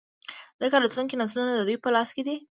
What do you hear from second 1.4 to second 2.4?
د دوي پـه لاس کـې دي.